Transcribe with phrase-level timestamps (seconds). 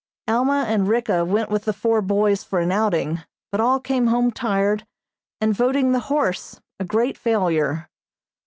[0.27, 4.31] Alma and Ricka went with the four boys for an outing, but all came home
[4.31, 4.83] tired
[5.39, 7.87] and voting the horse a great failure.